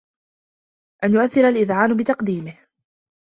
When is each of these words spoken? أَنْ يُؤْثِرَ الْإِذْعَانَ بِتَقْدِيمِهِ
أَنْ 1.03 1.13
يُؤْثِرَ 1.13 1.49
الْإِذْعَانَ 1.49 1.97
بِتَقْدِيمِهِ 1.97 2.67